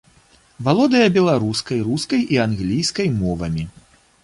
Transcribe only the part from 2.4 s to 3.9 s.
англійскай мовамі.